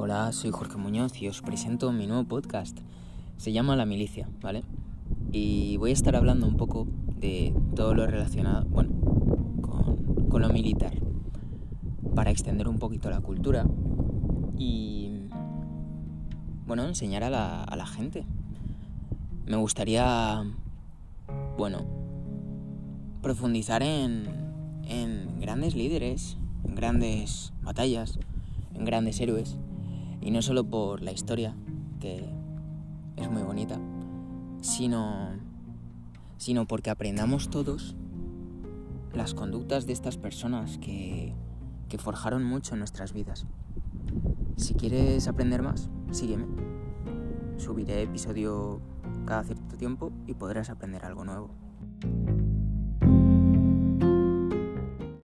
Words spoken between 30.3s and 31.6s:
no solo por la historia,